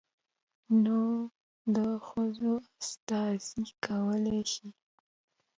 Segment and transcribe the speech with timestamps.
[0.83, 1.75] نود
[2.07, 4.69] ښځو استازي کولى شي.